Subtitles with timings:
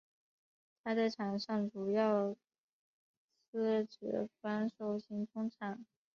[0.83, 2.35] 他在场上主要
[3.51, 5.85] 司职防守型中场。